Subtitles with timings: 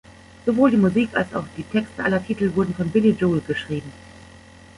[0.47, 3.91] Sowohl die Musik als auch die Texte aller Titel wurden von Billy Joel geschrieben.